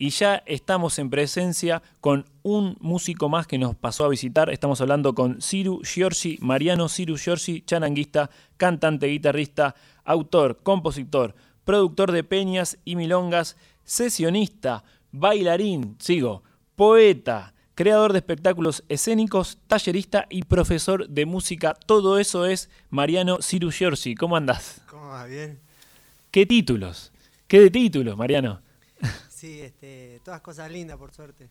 y 0.00 0.10
ya 0.10 0.44
estamos 0.46 0.96
en 1.00 1.10
presencia 1.10 1.82
con 2.00 2.24
un 2.44 2.76
músico 2.78 3.28
más 3.28 3.48
que 3.48 3.58
nos 3.58 3.74
pasó 3.74 4.04
a 4.04 4.08
visitar. 4.08 4.48
Estamos 4.48 4.80
hablando 4.80 5.12
con 5.12 5.42
Ciru 5.42 5.82
Giorgi, 5.82 6.38
Mariano 6.40 6.88
Ciru 6.88 7.18
Giorgi, 7.18 7.62
charanguista, 7.62 8.30
cantante, 8.56 9.08
guitarrista, 9.08 9.74
autor, 10.04 10.60
compositor, 10.62 11.34
productor 11.64 12.12
de 12.12 12.22
peñas 12.22 12.78
y 12.84 12.94
milongas, 12.94 13.56
sesionista, 13.82 14.84
bailarín, 15.10 15.96
sigo, 15.98 16.44
poeta, 16.76 17.52
creador 17.74 18.12
de 18.12 18.20
espectáculos 18.20 18.84
escénicos, 18.88 19.58
tallerista 19.66 20.26
y 20.30 20.44
profesor 20.44 21.08
de 21.08 21.26
música. 21.26 21.74
Todo 21.74 22.20
eso 22.20 22.46
es 22.46 22.70
Mariano 22.90 23.42
Ciru 23.42 23.72
Giorgi. 23.72 24.14
¿Cómo 24.14 24.36
andás? 24.36 24.80
¿Cómo 24.88 25.08
va? 25.08 25.26
Bien. 25.26 25.58
¿Qué 26.30 26.46
títulos? 26.46 27.10
¿Qué 27.48 27.58
de 27.58 27.70
títulos, 27.70 28.16
Mariano? 28.16 28.60
Sí, 29.38 29.60
este, 29.60 30.20
todas 30.24 30.40
cosas 30.40 30.68
lindas, 30.68 30.96
por 30.96 31.12
suerte. 31.12 31.48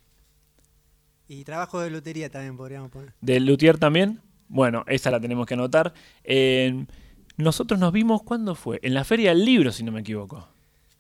Y 1.30 1.46
trabajo 1.46 1.80
de 1.80 1.90
lutería 1.90 2.30
también 2.30 2.58
podríamos 2.58 2.92
poner. 2.92 3.14
¿Del 3.22 3.46
luthier 3.46 3.78
también? 3.78 4.20
Bueno, 4.50 4.84
esa 4.88 5.10
la 5.10 5.22
tenemos 5.22 5.46
que 5.46 5.54
anotar. 5.54 5.94
Eh, 6.26 6.86
nosotros 7.38 7.80
nos 7.80 7.94
vimos, 7.94 8.24
¿cuándo 8.24 8.56
fue? 8.56 8.82
En 8.82 8.94
la 8.94 9.06
Feria 9.06 9.30
del 9.30 9.46
Libro, 9.46 9.72
si 9.72 9.86
no 9.86 9.94
me 9.94 10.02
equivoco. 10.02 10.50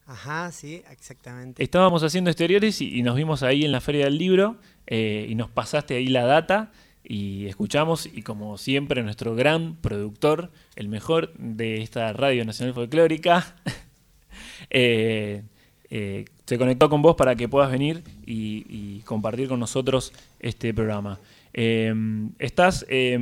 Ajá, 0.05 0.50
sí, 0.54 0.82
exactamente. 0.90 1.62
Estábamos 1.62 2.04
haciendo 2.04 2.30
exteriores 2.30 2.80
y, 2.80 2.98
y 2.98 3.04
nos 3.04 3.18
vimos 3.18 3.44
ahí 3.44 3.66
en 3.66 3.74
la 3.74 3.82
Feria 3.82 4.05
del 4.05 4.18
Libro 4.18 4.55
eh, 4.85 5.27
y 5.27 5.35
nos 5.35 5.49
pasaste 5.49 5.96
ahí 5.96 6.08
la 6.08 6.24
data 6.24 6.72
y 7.04 7.48
escuchamos 7.48 8.05
y 8.05 8.22
como 8.22 8.58
siempre 8.58 9.04
nuestro 9.04 9.35
gran 9.35 9.76
productor, 9.76 10.54
el 10.77 10.88
mejor 10.88 11.34
de 11.34 11.82
esta 11.82 12.13
Radio 12.13 12.46
Nacional 12.46 12.74
Folclórica, 12.74 13.58
eh, 14.70 15.44
eh, 15.90 16.26
se 16.48 16.58
conectó 16.58 16.90
con 16.90 17.02
vos 17.02 17.16
para 17.18 17.36
que 17.36 17.50
puedas 17.50 17.70
venir 17.70 18.04
y, 18.26 19.02
compartir 19.02 19.50
con 19.50 19.60
nosotros 19.60 20.14
este 20.40 20.74
programa. 20.74 21.20
Eh, 21.54 21.94
¿Estás 22.40 22.85
eh, 22.90 23.18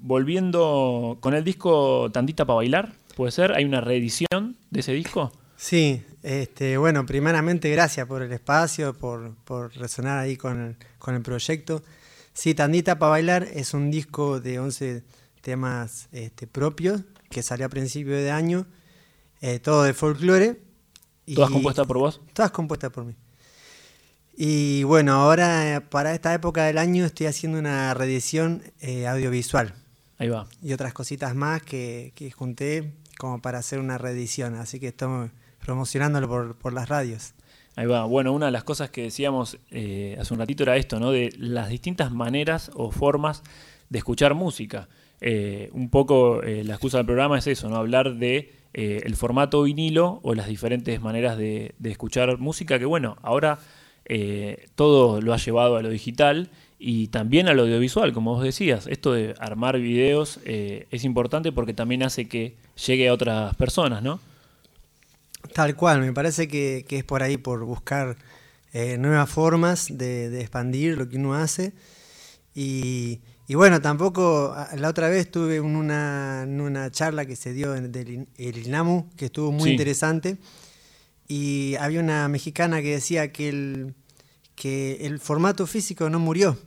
volviendo 0.00 1.18
con 1.20 1.34
el 1.34 1.44
disco 1.44 2.08
Tandita 2.12 2.44
para 2.44 2.56
bailar? 2.56 2.92
¿Puede 3.16 3.32
ser? 3.32 3.52
¿Hay 3.52 3.64
una 3.64 3.80
reedición 3.80 4.56
de 4.70 4.80
ese 4.80 4.92
disco? 4.92 5.32
Sí, 5.56 6.02
este, 6.22 6.76
bueno, 6.76 7.04
primeramente 7.04 7.68
gracias 7.70 8.06
por 8.06 8.22
el 8.22 8.32
espacio, 8.32 8.94
por, 8.94 9.34
por 9.44 9.76
resonar 9.76 10.18
ahí 10.18 10.36
con 10.36 10.60
el, 10.60 10.76
con 11.00 11.16
el 11.16 11.22
proyecto. 11.22 11.82
Sí, 12.32 12.54
Tandita 12.54 13.00
para 13.00 13.10
bailar 13.10 13.42
es 13.42 13.74
un 13.74 13.90
disco 13.90 14.38
de 14.38 14.60
11 14.60 15.02
temas 15.40 16.08
este, 16.12 16.46
propios 16.46 17.02
que 17.28 17.42
salió 17.42 17.66
a 17.66 17.68
principio 17.68 18.14
de 18.14 18.30
año, 18.30 18.66
eh, 19.40 19.58
todo 19.58 19.82
de 19.82 19.94
folclore. 19.94 20.67
¿Todas 21.34 21.50
compuestas 21.50 21.86
por 21.86 21.98
vos? 21.98 22.20
Todas 22.32 22.50
compuestas 22.50 22.90
por 22.90 23.04
mí. 23.04 23.14
Y 24.40 24.84
bueno, 24.84 25.14
ahora 25.14 25.82
para 25.90 26.14
esta 26.14 26.32
época 26.32 26.64
del 26.64 26.78
año 26.78 27.04
estoy 27.04 27.26
haciendo 27.26 27.58
una 27.58 27.92
reedición 27.92 28.62
eh, 28.80 29.08
audiovisual 29.08 29.74
Ahí 30.16 30.28
va. 30.28 30.46
y 30.62 30.72
otras 30.72 30.92
cositas 30.92 31.34
más 31.34 31.60
que, 31.62 32.12
que 32.14 32.30
junté 32.30 32.92
como 33.18 33.42
para 33.42 33.58
hacer 33.58 33.80
una 33.80 33.98
reedición. 33.98 34.54
Así 34.54 34.78
que 34.78 34.86
estamos 34.86 35.30
promocionándolo 35.64 36.28
por, 36.28 36.56
por 36.56 36.72
las 36.72 36.88
radios. 36.88 37.34
Ahí 37.74 37.86
va. 37.86 38.04
Bueno, 38.04 38.32
una 38.32 38.46
de 38.46 38.52
las 38.52 38.62
cosas 38.62 38.90
que 38.90 39.02
decíamos 39.02 39.58
eh, 39.72 40.16
hace 40.20 40.32
un 40.34 40.38
ratito 40.38 40.62
era 40.62 40.76
esto, 40.76 41.00
¿no? 41.00 41.10
De 41.10 41.32
las 41.36 41.68
distintas 41.68 42.12
maneras 42.12 42.70
o 42.74 42.92
formas 42.92 43.42
de 43.88 43.98
escuchar 43.98 44.34
música. 44.34 44.88
Eh, 45.20 45.68
un 45.72 45.90
poco 45.90 46.42
la 46.42 46.74
excusa 46.74 46.98
del 46.98 47.06
programa 47.06 47.38
es 47.38 47.48
eso, 47.48 47.68
¿no? 47.68 47.74
Hablar 47.74 48.14
de 48.14 48.52
eh, 48.74 49.02
el 49.04 49.16
formato 49.16 49.62
vinilo 49.62 50.20
o 50.22 50.34
las 50.34 50.46
diferentes 50.46 51.00
maneras 51.00 51.38
de, 51.38 51.74
escuchar 51.84 52.38
música, 52.38 52.78
que 52.78 52.84
bueno, 52.84 53.16
ahora 53.22 53.58
eh, 54.04 54.68
todo 54.74 55.20
lo 55.20 55.32
ha 55.32 55.38
llevado 55.38 55.76
a 55.76 55.82
lo 55.82 55.88
digital 55.88 56.50
y 56.78 57.08
también 57.08 57.48
al 57.48 57.58
audiovisual, 57.58 58.12
como 58.12 58.34
vos 58.34 58.42
decías. 58.42 58.86
Esto 58.86 59.12
de 59.12 59.34
armar 59.40 59.78
videos 59.78 60.40
eh, 60.44 60.86
es 60.90 61.04
importante 61.04 61.50
porque 61.50 61.74
también 61.74 62.02
hace 62.02 62.28
que 62.28 62.56
llegue 62.86 63.08
a 63.08 63.14
otras 63.14 63.54
personas, 63.56 64.02
¿no? 64.02 64.20
Tal 65.54 65.74
cual, 65.74 66.00
me 66.00 66.12
parece 66.12 66.46
que, 66.46 66.84
es 66.88 67.04
por 67.04 67.22
ahí, 67.22 67.36
por 67.36 67.64
buscar 67.64 68.16
nuevas 68.98 69.28
formas 69.28 69.98
de, 69.98 70.30
de 70.30 70.40
expandir 70.40 70.98
lo 70.98 71.08
que 71.08 71.16
uno 71.16 71.34
hace. 71.34 71.72
Y, 72.54 73.20
y 73.48 73.54
bueno, 73.54 73.80
tampoco, 73.80 74.54
la 74.76 74.88
otra 74.88 75.08
vez 75.08 75.22
estuve 75.26 75.56
en 75.56 75.64
una, 75.64 76.44
una 76.46 76.90
charla 76.92 77.24
que 77.26 77.34
se 77.34 77.52
dio 77.52 77.74
en 77.74 77.90
del 77.90 78.08
In- 78.10 78.28
el 78.36 78.58
INAMU, 78.66 79.10
que 79.16 79.24
estuvo 79.24 79.50
muy 79.50 79.64
Sí. 79.64 79.70
interesante, 79.70 80.36
y 81.26 81.74
había 81.80 82.00
una 82.00 82.28
mexicana 82.28 82.80
que 82.82 82.92
decía 82.92 83.32
que 83.32 83.48
el, 83.48 83.94
que 84.54 84.98
el 85.06 85.18
formato 85.18 85.66
físico 85.66 86.08
no 86.10 86.18
murió. 86.18 86.58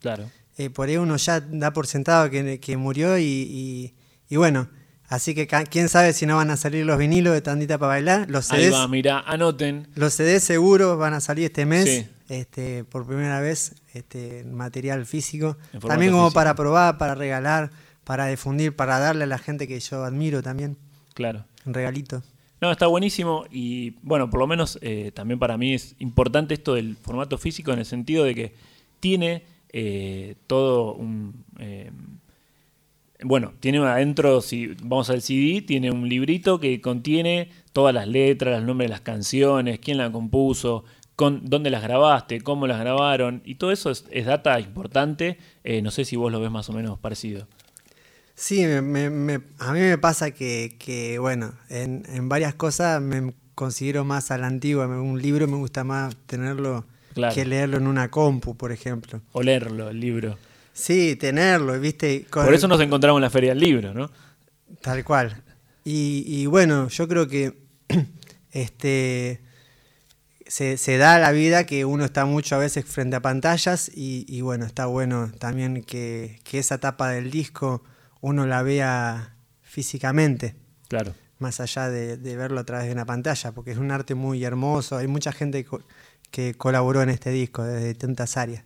Claro. 0.00 0.30
Eh, 0.56 0.70
por 0.70 0.88
ahí 0.88 0.96
uno 0.96 1.16
ya 1.16 1.40
da 1.40 1.72
por 1.72 1.86
sentado 1.86 2.30
que, 2.30 2.58
que 2.60 2.76
murió 2.76 3.16
y, 3.18 3.22
y- 3.24 3.94
y 4.28 4.36
bueno, 4.36 4.68
así 5.08 5.34
que 5.34 5.46
quién 5.70 5.88
sabe 5.88 6.12
si 6.12 6.26
no 6.26 6.36
van 6.36 6.50
a 6.50 6.56
salir 6.56 6.84
los 6.84 6.98
vinilos 6.98 7.32
de 7.34 7.40
Tandita 7.40 7.78
para 7.78 7.90
bailar, 7.94 8.30
los 8.30 8.50
Ahí 8.52 8.64
CDs, 8.64 8.74
va, 8.74 8.88
mira, 8.88 9.20
anoten. 9.20 9.88
los 9.94 10.14
CDs 10.14 10.42
seguros 10.44 10.98
van 10.98 11.14
a 11.14 11.20
salir 11.20 11.46
este 11.46 11.64
mes, 11.64 11.84
Sí. 11.84 12.06
Este, 12.28 12.84
por 12.84 13.06
primera 13.06 13.40
vez, 13.40 13.74
este, 13.94 14.44
material 14.44 15.06
físico, 15.06 15.56
también 15.86 16.12
como 16.12 16.24
físico. 16.26 16.34
para 16.34 16.54
probar, 16.54 16.98
para 16.98 17.14
regalar, 17.14 17.70
para 18.04 18.26
difundir, 18.26 18.74
para 18.76 18.98
darle 18.98 19.24
a 19.24 19.26
la 19.26 19.38
gente 19.38 19.66
que 19.66 19.78
yo 19.80 20.04
admiro 20.04 20.42
también, 20.42 20.76
Claro. 21.14 21.44
un 21.64 21.74
regalito. 21.74 22.22
No, 22.60 22.72
está 22.72 22.86
buenísimo 22.88 23.44
y 23.52 23.90
bueno, 24.02 24.30
por 24.30 24.40
lo 24.40 24.46
menos 24.46 24.78
eh, 24.82 25.12
también 25.14 25.38
para 25.38 25.56
mí 25.56 25.74
es 25.74 25.94
importante 26.00 26.54
esto 26.54 26.74
del 26.74 26.96
formato 26.96 27.38
físico 27.38 27.72
en 27.72 27.78
el 27.78 27.84
sentido 27.84 28.24
de 28.24 28.34
que 28.34 28.54
tiene 29.00 29.44
eh, 29.72 30.34
todo 30.46 30.94
un... 30.94 31.44
eh, 31.60 31.90
bueno, 33.22 33.52
tiene 33.58 33.78
adentro, 33.78 34.40
si 34.40 34.68
vamos 34.82 35.10
al 35.10 35.22
CD, 35.22 35.60
tiene 35.62 35.90
un 35.90 36.08
librito 36.08 36.60
que 36.60 36.80
contiene 36.80 37.50
todas 37.72 37.92
las 37.92 38.06
letras, 38.06 38.58
los 38.58 38.66
nombres 38.66 38.88
de 38.88 38.90
las 38.92 39.00
canciones, 39.00 39.80
quién 39.80 39.98
la 39.98 40.10
compuso, 40.12 40.84
con, 41.18 41.40
dónde 41.50 41.68
las 41.68 41.82
grabaste, 41.82 42.40
cómo 42.42 42.68
las 42.68 42.78
grabaron, 42.78 43.42
y 43.44 43.56
todo 43.56 43.72
eso 43.72 43.90
es, 43.90 44.04
es 44.12 44.24
data 44.24 44.60
importante. 44.60 45.36
Eh, 45.64 45.82
no 45.82 45.90
sé 45.90 46.04
si 46.04 46.14
vos 46.14 46.30
lo 46.30 46.38
ves 46.40 46.52
más 46.52 46.68
o 46.68 46.72
menos 46.72 46.96
parecido. 47.00 47.48
Sí, 48.36 48.64
me- 48.64 48.82
me- 48.82 49.10
me- 49.10 49.40
a 49.58 49.72
mí 49.72 49.80
me 49.80 49.98
pasa 49.98 50.30
que, 50.30 50.76
que, 50.78 51.18
bueno, 51.18 51.54
en, 51.70 52.04
en 52.08 52.28
varias 52.28 52.54
cosas 52.54 53.02
me 53.02 53.34
considero 53.56 54.04
más 54.04 54.30
a 54.30 54.38
la 54.38 54.46
antigua. 54.46 54.86
Un 54.86 55.20
libro 55.20 55.48
me 55.48 55.56
gusta 55.56 55.82
más 55.82 56.14
tenerlo 56.26 56.84
Claro. 57.14 57.34
que 57.34 57.44
leerlo 57.44 57.78
en 57.78 57.88
una 57.88 58.12
compu, 58.12 58.56
por 58.56 58.70
ejemplo. 58.70 59.20
O 59.32 59.42
leerlo, 59.42 59.88
el 59.88 59.98
libro. 59.98 60.38
Sí, 60.72 61.16
tenerlo, 61.16 61.80
¿viste? 61.80 62.26
Con 62.30 62.44
Por 62.44 62.52
el- 62.52 62.58
eso 62.58 62.68
nos 62.68 62.80
encontramos 62.80 63.18
en 63.18 63.22
la 63.22 63.30
Feria 63.30 63.50
del 63.50 63.58
Libro, 63.58 63.92
¿no? 63.92 64.08
Tal 64.82 65.02
cual. 65.02 65.42
Y, 65.84 66.22
y 66.28 66.46
bueno, 66.46 66.86
yo 66.90 67.08
creo 67.08 67.26
que 67.26 67.58
este 68.52 69.40
se, 70.48 70.76
se 70.78 70.96
da 70.98 71.18
la 71.18 71.30
vida 71.32 71.64
que 71.64 71.84
uno 71.84 72.04
está 72.04 72.24
mucho 72.24 72.56
a 72.56 72.58
veces 72.58 72.84
frente 72.84 73.14
a 73.16 73.20
pantallas 73.20 73.90
y, 73.94 74.24
y 74.28 74.40
bueno, 74.40 74.64
está 74.66 74.86
bueno 74.86 75.30
también 75.38 75.82
que, 75.84 76.40
que 76.44 76.58
esa 76.58 76.76
etapa 76.76 77.10
del 77.10 77.30
disco 77.30 77.82
uno 78.20 78.46
la 78.46 78.62
vea 78.62 79.34
físicamente, 79.62 80.56
Claro. 80.88 81.14
más 81.38 81.60
allá 81.60 81.88
de, 81.88 82.16
de 82.16 82.36
verlo 82.36 82.58
a 82.60 82.64
través 82.64 82.86
de 82.86 82.92
una 82.92 83.04
pantalla, 83.06 83.52
porque 83.52 83.70
es 83.70 83.78
un 83.78 83.90
arte 83.92 84.14
muy 84.16 84.42
hermoso, 84.42 84.96
hay 84.96 85.06
mucha 85.06 85.30
gente 85.30 85.64
co- 85.64 85.82
que 86.32 86.54
colaboró 86.54 87.02
en 87.02 87.10
este 87.10 87.30
disco 87.30 87.62
desde 87.62 87.94
tantas 87.94 88.36
áreas. 88.36 88.64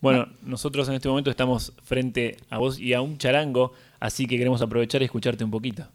Bueno, 0.00 0.26
nosotros 0.42 0.88
en 0.88 0.94
este 0.94 1.08
momento 1.08 1.30
estamos 1.30 1.72
frente 1.82 2.36
a 2.50 2.58
vos 2.58 2.78
y 2.78 2.92
a 2.94 3.00
un 3.00 3.18
charango, 3.18 3.72
así 4.00 4.26
que 4.26 4.36
queremos 4.36 4.60
aprovechar 4.62 5.02
y 5.02 5.06
escucharte 5.06 5.42
un 5.44 5.50
poquito. 5.50 5.88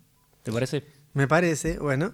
¿Te 0.44 0.52
parece? 0.52 0.84
Me 1.14 1.28
parece, 1.28 1.78
bueno. 1.80 2.14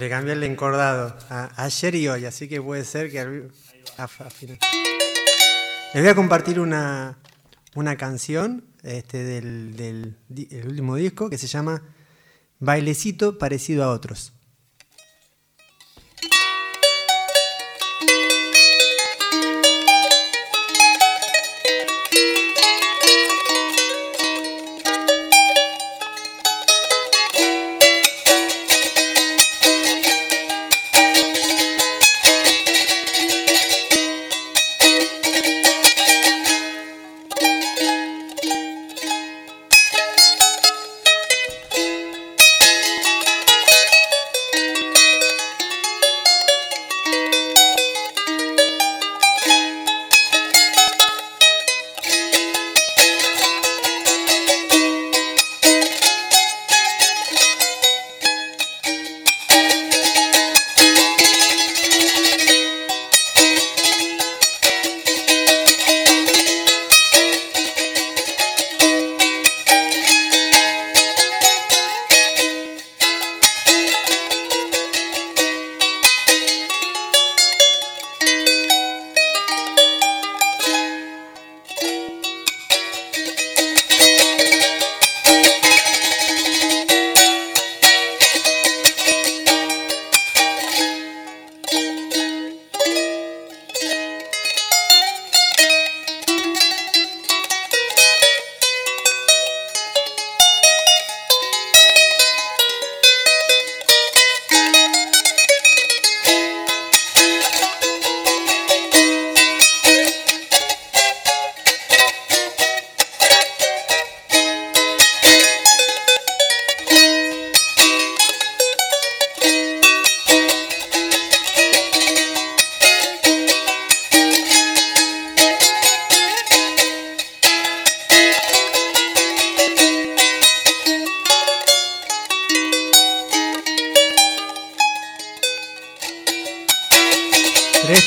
Le 0.00 0.08
cambié 0.08 0.32
el 0.32 0.42
encordado 0.44 1.14
a- 1.28 1.50
ayer 1.62 1.94
y 1.94 2.08
hoy, 2.08 2.24
así 2.24 2.48
que 2.48 2.62
puede 2.62 2.84
ser 2.84 3.10
que... 3.10 3.20
al- 3.20 3.50
a- 3.98 4.08
final. 4.08 4.58
Les 5.92 6.02
voy 6.02 6.10
a 6.10 6.14
compartir 6.14 6.58
una, 6.58 7.18
una 7.74 7.96
canción 7.96 8.64
este, 8.82 9.22
del, 9.24 9.76
del 9.76 10.16
último 10.66 10.96
disco 10.96 11.28
que 11.28 11.36
se 11.36 11.46
llama 11.48 11.82
Bailecito 12.60 13.36
parecido 13.36 13.84
a 13.84 13.90
otros. 13.90 14.32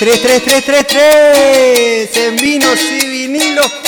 3, 0.03 0.21
3, 0.21 0.43
3, 0.43 0.65
3, 0.65 0.87
3. 0.87 2.17
En 2.17 2.35
vinos 2.35 2.77
y 2.91 3.07
vinilos. 3.07 3.82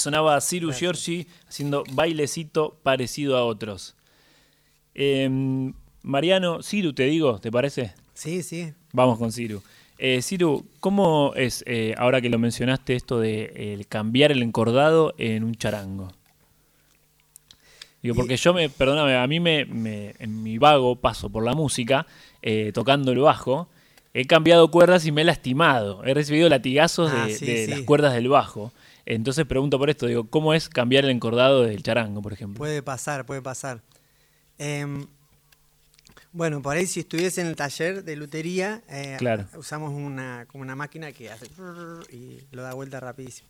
Sonaba 0.00 0.40
Ciru 0.40 0.72
Giorgi 0.72 1.26
haciendo 1.48 1.84
bailecito 1.92 2.78
parecido 2.82 3.36
a 3.36 3.44
otros. 3.44 3.94
Em, 4.94 5.72
Mariano, 6.02 6.62
Ciru, 6.62 6.92
te 6.92 7.04
digo, 7.04 7.38
¿te 7.38 7.50
parece? 7.52 7.94
Sí, 8.14 8.42
sí. 8.42 8.72
Vamos 8.92 9.18
con 9.18 9.30
Ciru. 9.32 9.62
Eh, 9.98 10.22
Ciru, 10.22 10.66
¿cómo 10.80 11.32
es, 11.36 11.62
eh, 11.66 11.94
ahora 11.98 12.20
que 12.20 12.30
lo 12.30 12.38
mencionaste, 12.38 12.94
esto 12.96 13.20
de 13.20 13.84
cambiar 13.88 14.32
el 14.32 14.42
encordado 14.42 15.14
en 15.18 15.44
un 15.44 15.54
charango? 15.54 16.12
Digo, 18.02 18.14
porque 18.14 18.36
yo 18.36 18.54
me, 18.54 18.70
perdóname, 18.70 19.16
a 19.16 19.26
mí 19.26 19.40
me, 19.40 19.60
en 20.18 20.42
mi 20.42 20.56
vago 20.58 20.96
paso 20.96 21.28
por 21.28 21.44
la 21.44 21.54
música, 21.54 22.06
eh, 22.40 22.70
tocando 22.72 23.12
el 23.12 23.18
bajo, 23.18 23.68
he 24.14 24.26
cambiado 24.26 24.70
cuerdas 24.70 25.04
y 25.04 25.12
me 25.12 25.20
he 25.20 25.24
lastimado. 25.24 26.02
He 26.04 26.14
recibido 26.14 26.48
latigazos 26.48 27.12
ah, 27.14 27.26
de, 27.26 27.66
las 27.68 27.80
cuerdas 27.82 28.14
del 28.14 28.28
bajo. 28.28 28.72
Entonces 29.14 29.44
pregunto 29.44 29.76
por 29.76 29.90
esto, 29.90 30.06
digo, 30.06 30.30
¿cómo 30.30 30.54
es 30.54 30.68
cambiar 30.68 31.04
el 31.04 31.10
encordado 31.10 31.62
del 31.62 31.82
charango, 31.82 32.22
por 32.22 32.32
ejemplo? 32.32 32.58
Puede 32.58 32.80
pasar, 32.80 33.26
puede 33.26 33.42
pasar. 33.42 33.82
Em, 34.56 35.04
bueno, 36.32 36.62
por 36.62 36.76
ahí 36.76 36.86
si 36.86 37.00
estuviese 37.00 37.40
en 37.40 37.48
el 37.48 37.56
taller 37.56 38.04
de 38.04 38.14
lutería, 38.14 38.84
eh, 38.88 39.18
usamos 39.56 39.92
una, 39.92 40.46
como 40.46 40.62
una 40.62 40.76
máquina 40.76 41.10
que 41.10 41.28
hace 41.28 41.46
y 42.12 42.38
lo 42.52 42.62
da 42.62 42.72
vuelta 42.74 43.00
rapidísimo. 43.00 43.48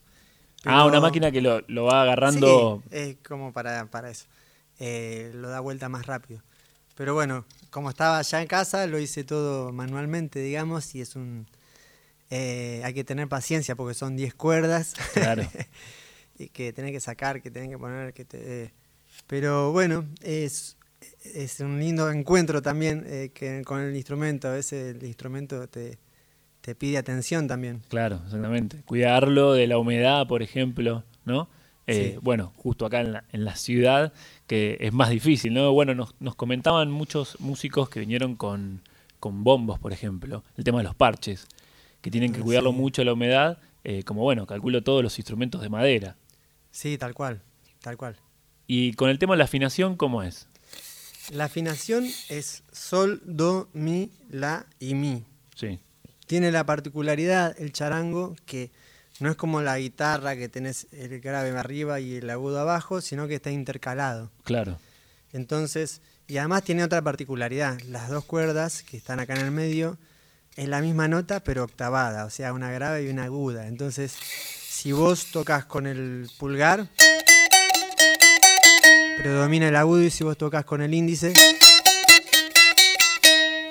ah, 0.65 0.87
una 0.87 0.99
máquina 0.99 1.31
que 1.31 1.43
lo, 1.43 1.85
va 1.85 2.03
agarrando. 2.03 2.83
Sí, 2.91 2.97
es 2.97 3.17
como 3.23 3.53
para, 3.53 3.85
para 3.91 4.09
eso. 4.09 4.25
Eh, 4.79 5.31
lo 5.35 5.51
da 5.51 5.61
vuelta 5.61 5.91
más 5.91 6.07
rápido. 6.07 6.43
Pero 6.95 7.13
bueno, 7.13 7.45
como 7.69 7.91
estaba 7.91 8.23
ya 8.23 8.41
en 8.41 8.49
casa, 8.49 8.87
lo 8.87 8.99
hice 8.99 9.25
todo 9.25 9.73
manualmente, 9.73 10.41
digamos, 10.41 10.95
y 10.95 11.03
es 11.03 11.17
un, 11.17 11.47
eh, 12.31 12.81
hay 12.85 12.95
que 12.95 13.03
tener 13.03 13.29
paciencia 13.29 13.75
porque 13.75 13.95
son 13.95 14.17
10 14.17 14.35
cuerdas. 14.35 14.95
Claro. 15.13 15.43
y 16.39 16.49
que 16.49 16.73
tenés 16.73 16.93
que 16.93 17.01
sacar, 17.01 17.43
que 17.43 17.51
tenés 17.51 17.71
que 17.71 17.79
poner. 17.79 18.15
que 18.15 18.25
te, 18.25 18.73
Pero 19.27 19.73
bueno, 19.73 20.07
es, 20.23 20.77
es 21.35 21.59
un 21.61 21.81
lindo 21.81 22.11
encuentro 22.11 22.63
también 22.63 23.05
eh, 23.07 23.31
que 23.35 23.63
con 23.65 23.81
el 23.81 23.97
instrumento. 23.97 24.49
A 24.49 24.53
veces 24.53 24.97
el 24.97 25.05
instrumento 25.05 25.69
te, 25.69 25.99
te 26.61 26.77
pide 26.77 26.99
atención 26.99 27.49
también. 27.49 27.83
Claro, 27.89 28.21
exactamente. 28.25 28.83
Cuidarlo 28.85 29.53
de 29.53 29.67
la 29.67 29.79
humedad, 29.79 30.27
por 30.29 30.43
ejemplo, 30.43 31.05
¿no? 31.25 31.49
Eh, 31.89 32.21
bueno, 32.23 32.53
justo 32.57 32.87
acá 32.87 33.01
en 33.01 33.13
la, 33.15 33.25
en 33.33 33.45
la, 33.45 33.57
ciudad, 33.57 34.13
que 34.47 34.77
es 34.79 34.93
más 34.93 35.11
difícil, 35.11 35.53
¿no? 35.53 35.73
Bueno, 35.73 35.93
nos, 35.93 36.15
nos 36.21 36.37
comentaban 36.37 36.89
muchos 36.89 37.41
músicos 37.41 37.89
que 37.89 37.99
vinieron 37.99 38.37
con, 38.37 38.83
con 39.19 39.43
bombos, 39.43 39.81
por 39.81 39.93
ejemplo, 39.93 40.45
el 40.57 40.63
tema 40.63 40.79
de 40.79 40.85
los 40.85 40.95
parches 40.95 41.49
que 42.01 42.11
tienen 42.11 42.33
que 42.33 42.41
cuidarlo 42.41 42.73
mucho 42.73 43.05
la 43.05 43.13
humedad, 43.13 43.59
eh, 43.85 44.03
como 44.05 44.23
bueno, 44.23 44.47
calculo 44.47 44.83
todos 44.83 45.03
los 45.03 45.19
instrumentos 45.19 45.61
de 45.61 45.69
madera. 45.69 46.17
Sí, 46.71 46.99
tal 46.99 47.15
cual, 47.15 47.43
tal 47.81 47.97
cual. 47.97 48.17
Y 48.67 48.93
con 48.95 49.11
el 49.11 49.19
tema 49.19 49.35
de 49.35 49.39
la 49.39 49.45
afinación, 49.45 49.97
¿cómo 49.97 50.23
es? 50.23 50.49
La 51.33 51.45
afinación 51.45 52.07
es 52.29 52.63
sol, 52.73 53.21
do, 53.25 53.69
mi, 53.73 54.11
la 54.31 54.67
y 54.79 54.95
mi. 54.95 55.25
Sí. 55.55 55.79
Tiene 56.27 56.51
la 56.53 56.65
particularidad 56.65 57.55
el 57.61 57.73
charango 57.73 58.37
que 58.47 58.71
no 59.19 59.31
es 59.31 59.37
como 59.37 59.61
la 59.61 59.79
guitarra 59.79 60.37
que 60.37 60.49
tenés 60.49 60.87
el 60.93 61.21
grave 61.21 61.51
arriba 61.51 62.01
y 62.01 62.17
el 62.17 62.31
agudo 62.31 62.61
abajo, 62.61 63.01
sino 63.01 63.29
que 63.29 63.35
está 63.35 63.51
intercalado. 63.51 64.31
Claro. 64.45 64.79
Entonces, 65.33 66.01
y 66.27 66.39
además 66.39 66.65
tiene 66.65 66.85
otra 66.85 67.03
particularidad, 67.03 67.81
las 67.83 68.09
dos 68.09 68.25
cuerdas 68.25 68.83
que 68.83 68.97
están 68.97 69.21
acá 69.21 69.35
en 69.35 69.45
el 69.45 69.51
medio 69.51 69.99
es 70.57 70.69
la 70.69 70.81
misma 70.81 71.09
nota 71.09 71.41
pero 71.41 71.65
octavada, 71.65 72.25
o 72.25 72.31
sea, 72.31 72.53
una 72.53 72.71
grave 72.71 73.05
y 73.05 73.09
una 73.09 73.25
aguda. 73.25 73.67
Entonces, 73.67 74.15
si 74.69 74.93
vos 74.93 75.27
tocas 75.27 75.65
con 75.65 75.87
el 75.87 76.29
pulgar, 76.39 76.89
predomina 79.19 79.69
el 79.69 79.77
agudo 79.77 80.03
y 80.03 80.11
si 80.11 80.25
vos 80.25 80.39
tocas 80.39 80.65
con 80.65 80.81
el 80.81 80.95
índice, 80.95 81.33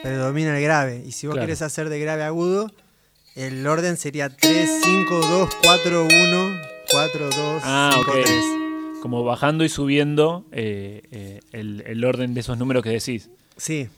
predomina 0.03 0.55
el 0.57 0.63
grave. 0.63 1.03
Y 1.05 1.11
si 1.11 1.27
vos 1.27 1.37
querés 1.37 1.61
hacer 1.61 1.89
de 1.89 1.99
grave 1.99 2.23
agudo, 2.23 2.71
el 3.35 3.65
orden 3.65 3.97
sería 3.97 4.29
3, 4.29 4.81
5, 4.83 5.15
2, 5.15 5.49
4, 5.63 6.07
1, 6.11 6.61
4, 6.91 7.29
2, 7.29 7.61
ah, 7.63 7.91
5, 7.95 8.11
3. 8.11 8.29
Como 9.01 9.23
bajando 9.23 9.63
y 9.63 9.69
subiendo 9.69 10.45
eh, 10.51 11.01
eh, 11.11 11.39
el, 11.51 12.03
orden 12.03 12.33
de 12.33 12.41
esos 12.41 12.57
números 12.57 12.83
que 12.83 12.89
decís. 12.89 13.29
Sí. 13.55 13.89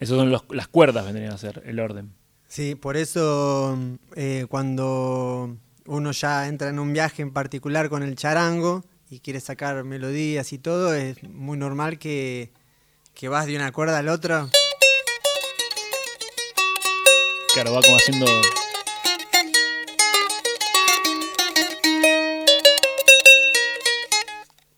Esos 0.00 0.18
son 0.18 0.30
las 0.50 0.68
cuerdas, 0.68 1.04
vendrían 1.04 1.32
a 1.32 1.38
ser 1.38 1.62
el 1.64 1.80
orden. 1.80 2.17
Sí, 2.48 2.74
por 2.74 2.96
eso 2.96 3.78
eh, 4.16 4.46
cuando 4.48 5.54
uno 5.86 6.12
ya 6.12 6.48
entra 6.48 6.70
en 6.70 6.78
un 6.78 6.94
viaje 6.94 7.20
en 7.20 7.32
particular 7.32 7.90
con 7.90 8.02
el 8.02 8.16
charango 8.16 8.84
y 9.10 9.20
quiere 9.20 9.40
sacar 9.40 9.84
melodías 9.84 10.52
y 10.54 10.58
todo, 10.58 10.94
es 10.94 11.22
muy 11.22 11.58
normal 11.58 11.98
que, 11.98 12.50
que 13.14 13.28
vas 13.28 13.46
de 13.46 13.56
una 13.56 13.70
cuerda 13.70 13.98
a 13.98 14.02
la 14.02 14.12
otra. 14.12 14.48
Claro, 17.52 17.74
va 17.74 17.82
como 17.82 17.96
haciendo 17.96 18.26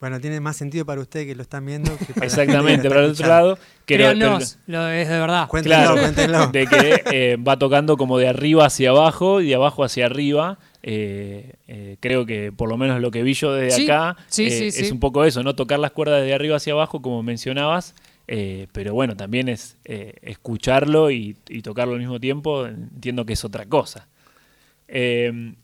Bueno, 0.00 0.19
tiene 0.19 0.40
más 0.40 0.57
sentido 0.57 0.87
para 0.87 1.02
usted 1.02 1.26
que 1.26 1.35
lo 1.35 1.42
están 1.42 1.66
viendo. 1.66 1.95
Que 1.99 2.14
para 2.14 2.25
Exactamente, 2.25 2.88
para 2.88 3.04
el 3.04 3.11
otro 3.11 3.28
lado. 3.28 3.59
Que 3.85 3.99
lo, 3.99 4.38
es 4.38 4.59
de 4.66 5.19
verdad. 5.19 5.47
Cuéntenlo, 5.47 5.92
cuéntenlo. 5.92 6.47
De 6.47 6.66
que 6.66 7.02
eh, 7.12 7.37
va 7.37 7.59
tocando 7.59 7.99
como 7.99 8.16
de 8.16 8.26
arriba 8.26 8.64
hacia 8.64 8.90
abajo 8.90 9.42
y 9.42 9.49
de 9.49 9.54
abajo 9.57 9.85
hacia 9.85 10.07
arriba. 10.07 10.59
Eh, 10.83 11.52
eh, 11.69 11.97
creo 12.00 12.25
que 12.25 12.50
por 12.50 12.71
lo 12.71 12.78
menos 12.78 12.99
lo 13.02 13.11
que 13.11 13.23
vi 13.23 13.35
yo 13.35 13.52
desde 13.52 13.85
acá 13.85 14.16
es 14.35 14.90
un 14.90 15.00
poco 15.00 15.26
eso, 15.26 15.42
¿no? 15.42 15.54
Tocar 15.54 15.78
las 15.78 15.90
cuerdas 15.90 16.25
de 16.25 16.33
arriba 16.33 16.57
hacia 16.57 16.73
abajo, 16.73 17.02
como 17.02 17.23
mencionabas. 17.23 17.95
pero 18.26 18.95
bueno, 18.95 19.16
también 19.16 19.50
es 19.50 19.76
escucharlo 19.85 21.11
y, 21.11 21.37
y, 21.47 21.61
tocarlo 21.61 21.92
al 21.92 22.00
mismo 22.00 22.19
tiempo. 22.19 22.64
Entiendo 22.64 23.26
que 23.26 23.35
es 23.35 23.45
otra 23.45 23.66
cosa. 23.66 24.09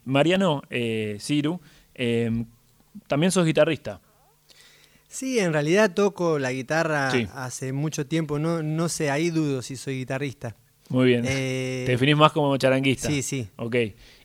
Mariano, 0.05 0.63
Ciru, 1.21 1.59
también 3.09 3.33
sos 3.33 3.47
guitarrista. 3.47 4.01
Sí, 5.17 5.39
en 5.39 5.55
realidad 5.55 5.95
toco 5.95 6.39
la 6.39 6.53
guitarra 6.53 7.09
hace 7.33 7.73
mucho 7.73 8.07
tiempo. 8.07 8.39
No, 8.39 8.63
no 8.63 8.91
sé, 8.91 9.11
ahí 9.11 9.31
dudo 9.31 9.63
si 9.63 9.75
soy 9.77 10.01
guitarrista. 10.01 10.57
Muy 10.91 11.07
bien. 11.07 11.25
Eh, 11.27 11.85
Te 11.87 11.93
definís 11.93 12.19
más 12.19 12.33
como 12.33 12.55
charanguista. 12.59 13.09
Sí, 13.09 13.23
sí. 13.23 13.49
Ok. 13.57 13.77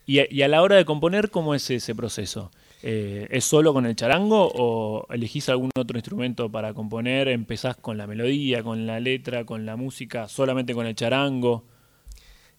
¿Y 0.05 0.41
a, 0.41 0.48
la 0.50 0.62
hora 0.62 0.75
de 0.75 0.83
componer, 0.83 1.29
cómo 1.29 1.55
es 1.55 1.69
ese 1.69 1.95
proceso? 1.95 2.51
Eh, 2.83 3.25
¿Es 3.31 3.45
solo 3.45 3.71
con 3.74 3.86
el 3.86 3.95
charango 3.95 4.51
o 4.53 5.07
elegís 5.13 5.48
algún 5.48 5.69
otro 5.79 5.98
instrumento 5.98 6.51
para 6.51 6.74
componer? 6.74 7.29
¿Empezás 7.29 7.77
con 7.77 7.98
la 7.98 8.05
melodía, 8.05 8.62
con 8.62 8.86
la 8.86 9.00
letra, 9.00 9.45
con 9.45 9.65
la 9.65 9.77
música, 9.77 10.27
solamente 10.27 10.74
con 10.74 10.88
el 10.88 10.95
charango? 10.95 11.63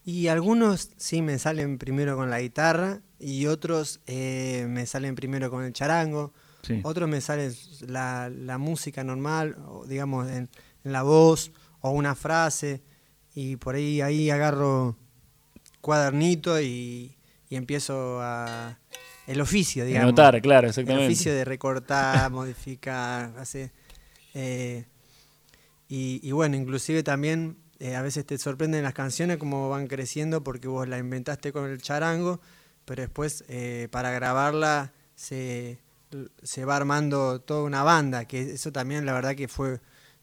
Y 0.07 0.29
algunos 0.29 0.89
sí 0.97 1.21
me 1.21 1.39
salen 1.39 1.77
primero 1.77 2.17
con 2.17 2.31
la 2.31 2.41
guitarra 2.41 3.03
y 3.21 3.45
otros 3.45 4.01
eh, 4.07 4.65
me 4.71 4.87
salen 4.87 5.17
primero 5.17 5.51
con 5.51 5.65
el 5.65 5.75
charango. 5.75 6.33
Otros 6.83 7.09
me 7.09 7.21
sale 7.21 7.53
la, 7.87 8.57
música 8.59 9.03
normal, 9.03 9.57
digamos, 9.87 10.29
en, 10.31 10.49
la 10.85 11.03
voz 11.03 11.53
o 11.81 11.91
una 11.91 12.15
frase, 12.15 12.83
y 13.35 13.57
por 13.57 13.75
ahí, 13.75 14.01
ahí 14.01 14.31
agarro 14.31 14.97
cuadernito 15.81 16.61
y, 16.61 17.17
empiezo 17.51 18.21
a... 18.23 18.79
El 19.27 19.41
oficio, 19.41 19.85
digamos. 19.85 20.09
Anotar, 20.09 20.41
claro, 20.43 20.69
exactamente. 20.69 21.05
El 21.05 21.13
oficio 21.13 21.33
de 21.35 21.45
recortar, 21.45 22.31
modificar, 22.31 23.37
hacer... 23.39 23.71
Eh, 24.35 24.85
Y, 25.95 26.33
bueno, 26.33 26.57
inclusive 26.57 27.03
también 27.03 27.59
eh, 27.79 27.97
a 27.97 28.01
veces 28.01 28.25
te 28.25 28.39
sorprenden 28.39 28.83
las 28.83 28.95
canciones 28.95 29.37
como 29.37 29.69
van 29.69 29.89
creciendo 29.89 30.43
porque 30.43 30.67
vos 30.67 30.89
la 30.89 30.97
inventaste 30.97 31.53
con 31.53 31.69
el 31.69 31.83
charango, 31.83 32.41
pero 32.87 33.03
después 33.03 33.45
eh, 33.49 33.89
para 33.91 34.11
grabarla 34.11 34.95
se, 35.15 35.82
se, 36.43 36.65
va 36.65 36.77
armando 36.77 37.41
toda 37.41 37.63
una 37.63 37.83
banda, 37.83 38.25
que 38.27 38.41
eso 38.41 38.73
también 38.73 39.07
la 39.07 39.13
verdad 39.13 39.35
que 39.35 39.49
fue 39.49 39.81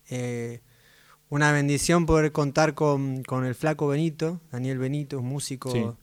eh, 0.09 0.61
una 1.29 1.51
bendición 1.51 2.05
poder 2.05 2.31
contar 2.31 2.73
con, 2.73 3.23
con, 3.23 3.45
el 3.45 3.55
flaco 3.55 3.87
Benito, 3.87 4.41
Daniel 4.51 4.77
Benito, 4.79 5.19
un 5.19 5.27
músico 5.27 5.97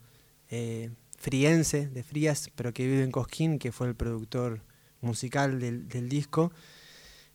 friense 1.18 1.88
de 1.88 2.02
Frías, 2.02 2.50
pero 2.54 2.72
que 2.72 2.86
vive 2.86 3.02
en 3.02 3.10
Cosquín, 3.10 3.58
que 3.58 3.72
fue 3.72 3.88
el 3.88 3.94
productor 3.94 4.60
musical 5.00 5.58
del, 5.58 5.88
del 5.88 6.08
disco. 6.08 6.52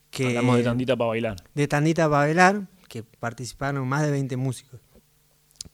Que, 0.09 0.27
Hablamos 0.27 0.57
de 0.57 0.63
Tandita 0.63 0.95
para 0.95 1.09
bailar. 1.09 1.35
De 1.53 1.67
Tandita 1.67 2.03
para 2.09 2.25
bailar, 2.25 2.67
que 2.87 3.03
participaron 3.03 3.87
más 3.87 4.03
de 4.03 4.11
20 4.11 4.37
músicos. 4.37 4.79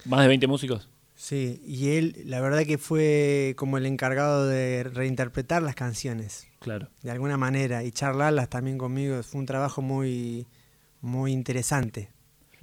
¿Más 0.05 0.21
de 0.21 0.27
20 0.27 0.47
músicos? 0.47 0.89
Sí, 1.17 1.59
y 1.65 1.97
él, 1.97 2.15
la 2.25 2.39
verdad 2.41 2.63
que 2.63 2.77
fue 2.77 3.55
como 3.57 3.79
el 3.79 3.87
encargado 3.87 4.45
de 4.45 4.83
reinterpretar 4.83 5.63
las 5.63 5.73
canciones. 5.73 6.47
Claro. 6.59 6.89
De 7.01 7.09
alguna 7.09 7.37
manera, 7.37 7.83
y 7.83 7.91
charlarlas 7.91 8.49
también 8.49 8.77
conmigo. 8.77 9.21
Fue 9.23 9.39
un 9.39 9.47
trabajo 9.47 9.81
muy, 9.81 10.45
muy 11.01 11.33
interesante, 11.33 12.11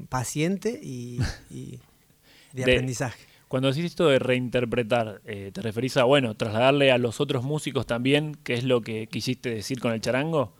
paciente 0.09 0.79
y, 0.81 1.19
de, 2.53 2.63
aprendizaje. 2.63 3.27
Cuando 3.49 3.71
decís 3.71 3.87
esto 3.87 4.07
de 4.07 4.21
reinterpretar, 4.21 5.21
eh, 5.25 5.51
¿te 5.53 5.61
referís 5.61 5.97
a, 5.97 6.05
bueno, 6.05 6.37
trasladarle 6.37 6.93
a 6.93 6.99
los 6.99 7.21
otros 7.21 7.43
músicos 7.43 7.87
también 7.87 8.37
qué 8.45 8.55
es 8.55 8.63
lo 8.63 8.83
que 8.83 9.09
quisiste 9.09 9.51
decir 9.51 9.81
con 9.81 9.93
el 9.93 10.01
charango? 10.01 10.55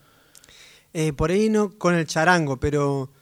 Eh, 0.95 1.13
por 1.13 1.31
ahí 1.31 1.49
no 1.49 1.71
con 1.79 1.95
el 1.95 2.09
charango, 2.09 2.59
pero, 2.59 3.13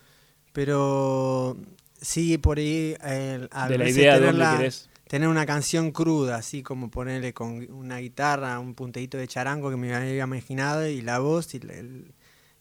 pero 0.55 1.59
sí 2.03 2.37
por 2.37 2.59
ahí 2.59 2.97
eh, 3.03 3.49
de 3.69 3.79
la 3.79 3.89
idea 3.89 4.19
tener, 4.19 4.35
de 4.35 4.73
tener 5.09 5.29
una 5.29 5.47
canción 5.47 5.91
cruda, 5.91 6.37
así 6.37 6.63
como 6.63 6.91
ponerle 6.91 7.33
con 7.33 7.67
una 7.73 7.99
guitarra, 7.99 8.59
un 8.59 8.75
puntedito 8.75 9.17
de 9.17 9.27
charango 9.29 9.71
que 9.71 9.77
me 9.77 9.95
había 9.95 10.25
imaginado 10.25 10.87
y 10.87 11.01
la 11.01 11.19
voz 11.19 11.55
y 11.55 11.61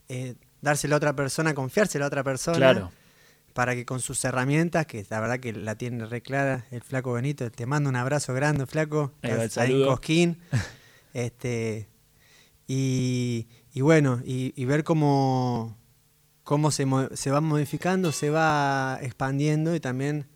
eh, 0.09 0.35
dársela 0.61 0.95
a 0.95 0.97
otra 0.97 1.15
persona, 1.15 1.53
confiársela 1.53 2.05
a 2.05 2.07
otra 2.07 2.23
persona. 2.23 2.91
Para 3.53 3.75
que 3.75 3.85
con 3.85 3.99
sus 3.99 4.23
herramientas, 4.23 4.85
que 4.85 5.05
la 5.09 5.19
verdad 5.19 5.39
que 5.41 5.51
la 5.51 5.75
tiene 5.75 6.05
re 6.05 6.21
clara 6.21 6.65
el 6.71 6.81
flaco 6.81 7.11
Benito, 7.11 7.51
te 7.51 7.65
mando 7.65 7.89
un 7.89 7.97
abrazo 7.97 8.33
grande, 8.33 8.65
flaco, 8.65 9.11
ahí, 9.21 9.49
ahí 9.57 9.81
en 9.81 9.87
Cosquín. 9.87 10.37
este, 11.13 11.89
y, 12.65 13.47
y 13.73 13.81
bueno, 13.81 14.21
y, 14.23 14.65
ver 14.65 14.85
cómo, 14.85 15.77
cómo 16.51 16.69
se, 16.69 16.85
se, 17.13 17.31
va 17.31 17.39
modificando, 17.39 18.11
se 18.11 18.29
va 18.29 18.99
expandiendo 19.01 19.73
y 19.73 19.79
también 19.79 20.27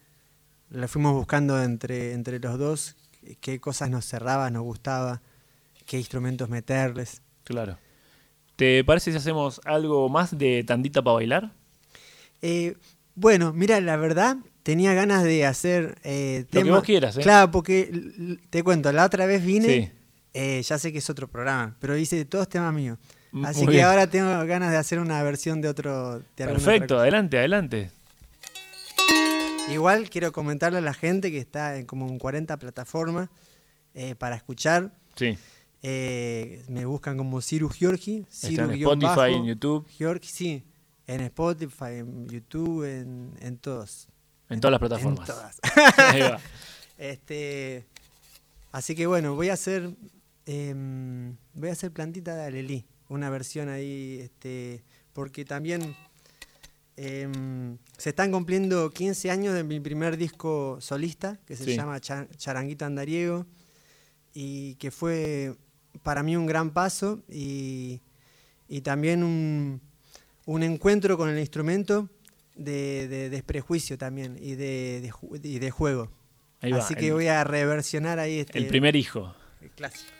le 0.69 0.87
fuimos 0.87 1.11
buscando 1.11 1.61
entre, 1.61 2.13
entre 2.13 2.39
los 2.39 2.57
dos 2.57 2.95
qué 3.41 3.59
cosas 3.59 3.89
nos 3.89 4.05
cerraba, 4.05 4.49
nos 4.49 4.63
gustaba, 4.63 5.21
qué 5.85 5.97
instrumentos 5.97 6.47
meterles. 6.47 7.21
Claro. 7.43 7.77
¿Te 8.55 8.81
parece 8.85 9.11
si 9.11 9.17
hacemos 9.17 9.59
algo 9.65 10.07
más 10.07 10.37
de 10.37 10.63
tandita 10.63 11.01
para 11.01 11.15
bailar? 11.15 11.51
Eh, 12.41 12.77
bueno, 13.15 13.51
mira, 13.51 13.81
la 13.81 13.97
verdad, 13.97 14.37
tenía 14.63 14.93
ganas 14.93 15.21
de 15.25 15.45
hacer 15.45 15.97
eh, 16.05 16.45
Lo 16.49 16.63
que 16.63 16.71
vos 16.71 16.83
quieras, 16.83 17.17
¿eh? 17.17 17.23
Claro, 17.23 17.51
porque 17.51 17.91
te 18.49 18.63
cuento, 18.63 18.89
la 18.93 19.03
otra 19.03 19.25
vez 19.25 19.43
vine, 19.43 19.91
eh, 20.33 20.61
ya 20.63 20.79
sé 20.79 20.93
que 20.93 20.99
es 20.99 21.09
otro 21.09 21.27
programa, 21.27 21.75
pero 21.81 21.97
hice 21.97 22.23
todos 22.23 22.47
temas 22.47 22.73
míos. 22.73 22.97
Así 23.43 23.65
que 23.65 23.81
ahora 23.81 24.07
tengo 24.07 24.45
ganas 24.45 24.71
de 24.71 24.77
hacer 24.77 24.99
una 24.99 25.21
versión 25.23 25.61
de 25.61 25.67
otro. 25.67 26.21
Perfecto, 26.35 26.99
adelante, 26.99 27.37
adelante. 27.37 27.91
Igual 29.69 30.09
quiero 30.09 30.31
comentarle 30.31 30.77
a 30.77 30.81
la 30.81 30.93
gente 30.93 31.31
que 31.31 31.39
está 31.39 31.77
en 31.77 31.85
como 31.85 32.07
en 32.07 32.19
40 32.19 32.57
plataformas 32.57 33.29
eh, 33.93 34.15
para 34.15 34.35
escuchar. 34.35 34.91
Sí. 35.15 35.37
Eh, 35.81 36.63
me 36.69 36.85
buscan 36.85 37.17
como 37.17 37.41
Ciru 37.41 37.69
Giorgi. 37.69 38.25
Ciru 38.29 38.65
en 38.65 38.71
Spotify, 38.71 39.33
en 39.33 39.45
YouTube. 39.45 39.87
Giorgi, 39.89 40.27
sí. 40.27 40.63
En 41.07 41.21
Spotify, 41.21 41.99
en 41.99 42.27
YouTube, 42.29 42.83
en, 42.83 43.33
en 43.39 43.57
todos. 43.57 44.07
En 44.49 44.59
todas 44.59 44.71
las 44.71 44.79
plataformas. 44.79 45.27
En 45.29 45.35
todas. 45.35 45.59
Ahí 45.97 46.21
va. 46.21 46.39
Este, 46.97 47.85
así 48.71 48.95
que 48.95 49.05
bueno, 49.05 49.35
voy 49.35 49.49
a 49.49 49.53
hacer. 49.53 49.91
Em, 50.45 51.35
voy 51.53 51.67
a 51.67 51.73
hacer 51.73 51.91
plantita 51.91 52.33
de 52.33 52.45
Alelí 52.45 52.85
una 53.09 53.29
versión 53.29 53.69
ahí, 53.69 54.19
este, 54.21 54.83
porque 55.13 55.45
también 55.45 55.95
em, 56.97 57.77
se 57.97 58.09
están 58.09 58.31
cumpliendo 58.31 58.89
15 58.91 59.31
años 59.31 59.53
de 59.53 59.63
mi 59.63 59.79
primer 59.79 60.17
disco 60.17 60.77
solista, 60.81 61.39
que 61.45 61.55
se 61.55 61.75
llama 61.75 61.99
Charanguita 61.99 62.85
Andariego, 62.85 63.45
y 64.33 64.75
que 64.75 64.91
fue 64.91 65.55
para 66.03 66.23
mí 66.23 66.35
un 66.35 66.45
gran 66.45 66.71
paso 66.71 67.23
y, 67.29 68.01
también 68.83 69.23
un, 69.23 69.81
encuentro 70.63 71.17
con 71.17 71.29
el 71.29 71.39
instrumento 71.39 72.09
de, 72.55 73.29
desprejuicio 73.29 73.97
también 73.97 74.37
y 74.39 74.55
de, 74.55 75.11
de 75.41 75.71
juego. 75.71 76.11
Así 76.73 76.95
que 76.95 77.11
voy 77.11 77.27
a 77.27 77.43
reversionar 77.43 78.19
ahí 78.19 78.39
este... 78.39 78.57
El 78.57 78.67
primer 78.67 78.95
hijo. 78.95 79.35
El 79.61 79.69
clásico. 79.71 80.14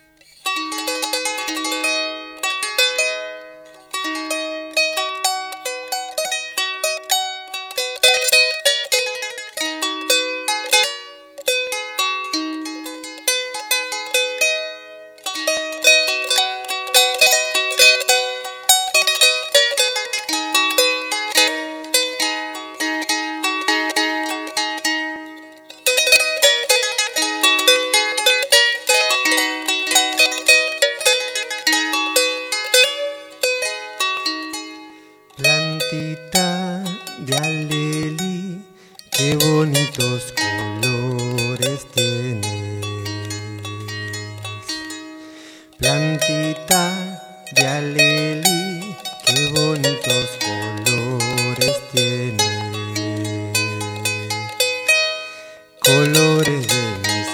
colores 55.85 56.67
de 56.67 56.81
mis 57.03 57.27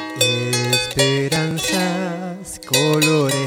esperanzas, 0.75 2.60
colores. 2.67 3.40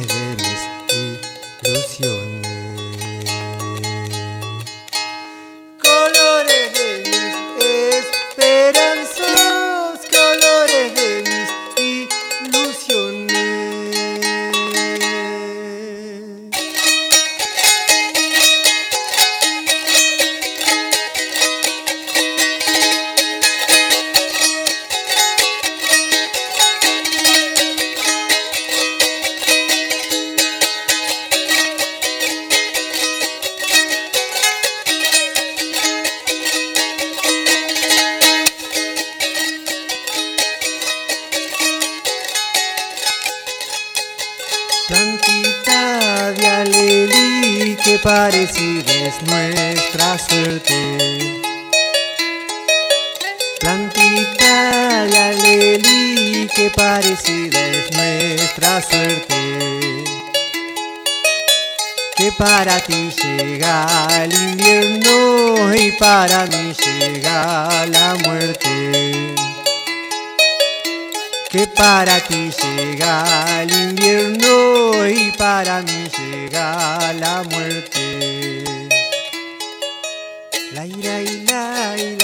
Parecida 48.04 48.92
es 48.92 49.22
nuestra 49.22 50.18
suerte. 50.18 51.40
Plantita 53.58 55.06
de 55.06 55.18
alelí, 55.18 56.46
que 56.54 56.70
parecida 56.70 57.58
es 57.58 57.90
nuestra 57.92 58.82
suerte. 58.82 59.34
que 62.16 62.30
para 62.32 62.78
ti 62.80 63.10
llega 63.22 64.06
el 64.22 64.32
invierno 64.32 65.74
y 65.74 65.90
para 65.92 66.46
mí 66.46 66.72
llega 66.84 67.86
la 67.86 68.14
muerte. 68.24 69.34
Que 71.50 71.66
para 71.66 72.20
ti 72.20 72.50
llega 72.62 73.62
el 73.62 73.70
invierno 73.72 75.06
y 75.08 75.30
para 75.32 75.82
mí 75.82 76.08
llega 76.18 77.12
la 77.14 77.42
muerte. 77.50 77.93
La 80.74 80.84
ira 80.84 81.22
y 81.22 81.44
la 81.44 81.96
y 81.96 82.16
la 82.16 82.16
y 82.16 82.16
la 82.16 82.23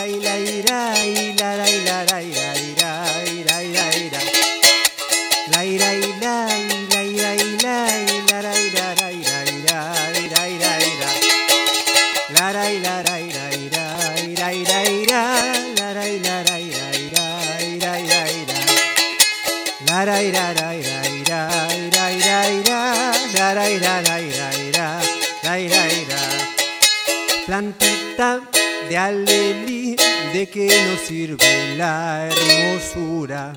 ¿de 30.51 30.67
qué 30.69 30.85
nos 30.87 31.01
sirve 31.03 31.77
la 31.77 32.29
hermosura? 32.29 33.53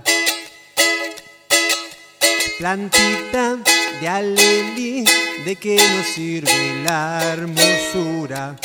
Plantita 2.60 3.58
de 4.00 4.08
alelí, 4.08 5.04
¿de 5.44 5.56
qué 5.56 5.76
nos 5.76 6.06
sirve 6.06 6.84
la 6.84 7.20
hermosura? 7.24 8.56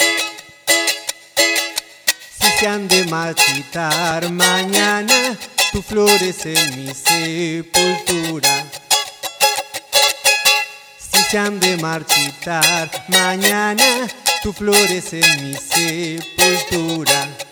Si 2.39 2.51
se 2.59 2.67
han 2.67 2.87
de 2.87 3.07
marchitar 3.07 4.31
mañana, 4.31 5.37
tus 5.73 5.85
flores 5.87 6.45
en 6.45 6.85
mi 6.85 6.93
sepultura. 6.95 8.65
Si 10.99 11.23
se 11.31 11.39
han 11.39 11.59
de 11.61 11.79
marchitar 11.79 12.91
mañana, 13.09 14.07
tus 14.43 14.55
flores 14.55 15.15
en 15.15 15.51
mi 15.51 15.55
sepultura. 15.57 17.48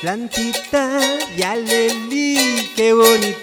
Plantita 0.00 1.00
de 1.36 1.44
alelí, 1.44 2.70
qué 2.76 2.92
bonitos 2.92 3.37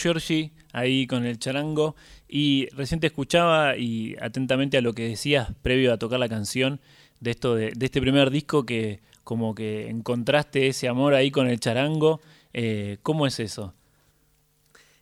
Giorgi 0.00 0.52
ahí 0.72 1.06
con 1.06 1.26
el 1.26 1.38
charango. 1.38 1.96
Y 2.28 2.68
recién 2.70 3.00
te 3.00 3.06
escuchaba 3.06 3.76
y 3.76 4.16
atentamente 4.20 4.78
a 4.78 4.80
lo 4.80 4.92
que 4.92 5.08
decías 5.08 5.50
previo 5.62 5.92
a 5.92 5.98
tocar 5.98 6.18
la 6.18 6.28
canción 6.28 6.80
de 7.20 7.30
esto 7.30 7.54
de, 7.54 7.72
de 7.74 7.86
este 7.86 8.00
primer 8.00 8.30
disco 8.30 8.64
que 8.64 9.00
como 9.28 9.54
que 9.54 9.90
encontraste 9.90 10.68
ese 10.68 10.88
amor 10.88 11.12
ahí 11.12 11.30
con 11.30 11.48
el 11.48 11.60
charango. 11.60 12.22
Eh, 12.54 12.96
¿Cómo 13.02 13.26
es 13.26 13.38
eso? 13.40 13.74